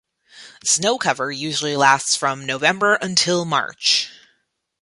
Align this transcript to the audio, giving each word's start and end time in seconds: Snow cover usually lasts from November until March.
Snow 0.63 0.97
cover 0.97 1.31
usually 1.31 1.75
lasts 1.77 2.15
from 2.15 2.43
November 2.43 2.95
until 2.95 3.45
March. 3.45 4.09